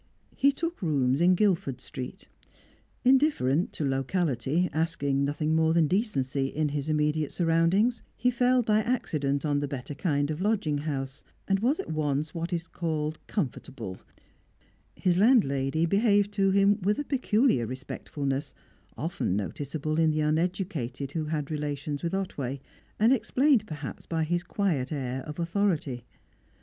[0.35, 2.27] He took rooms in Guildford Street.
[3.05, 8.79] Indifferent to locality, asking nothing more than decency in his immediate surroundings, he fell by
[8.81, 13.19] accident on the better kind of lodging house, and was at once what is called
[13.27, 13.99] comfortable;
[14.95, 18.55] his landlady behaved to him with a peculiar respectfulness,
[18.97, 22.59] often noticeable in the uneducated who had relations with Otway,
[22.99, 26.05] and explained perhaps by his quiet air of authority.